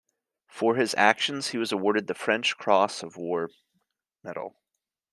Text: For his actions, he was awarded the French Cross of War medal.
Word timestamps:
For 0.47 0.77
his 0.77 0.95
actions, 0.95 1.49
he 1.49 1.59
was 1.59 1.71
awarded 1.71 2.07
the 2.07 2.15
French 2.15 2.57
Cross 2.57 3.03
of 3.03 3.17
War 3.17 3.51
medal. 4.23 4.59